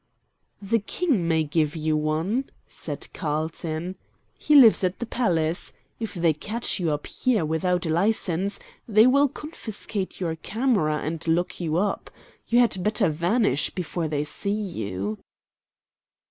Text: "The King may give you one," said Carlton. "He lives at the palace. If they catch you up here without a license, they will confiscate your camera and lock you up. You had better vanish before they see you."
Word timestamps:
"The 0.63 0.79
King 0.79 1.27
may 1.27 1.43
give 1.43 1.75
you 1.75 1.95
one," 1.95 2.49
said 2.67 3.07
Carlton. 3.13 3.97
"He 4.39 4.55
lives 4.55 4.83
at 4.83 4.97
the 4.97 5.05
palace. 5.05 5.73
If 5.99 6.15
they 6.15 6.33
catch 6.33 6.79
you 6.79 6.91
up 6.91 7.05
here 7.05 7.45
without 7.45 7.85
a 7.85 7.91
license, 7.91 8.59
they 8.87 9.05
will 9.05 9.27
confiscate 9.27 10.19
your 10.19 10.37
camera 10.37 10.95
and 10.97 11.27
lock 11.27 11.59
you 11.59 11.77
up. 11.77 12.09
You 12.47 12.57
had 12.61 12.81
better 12.83 13.09
vanish 13.09 13.69
before 13.69 14.07
they 14.07 14.23
see 14.23 14.49
you." 14.49 15.19